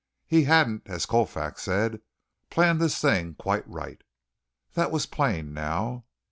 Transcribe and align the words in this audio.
He 0.25 0.45
hadn't, 0.45 0.87
as 0.87 1.05
Colfax 1.05 1.61
said, 1.61 2.01
planned 2.49 2.81
this 2.81 2.99
thing 2.99 3.35
quite 3.35 3.69
right. 3.69 4.01
That 4.73 4.89
was 4.89 5.05
plain 5.05 5.53
now. 5.53 6.05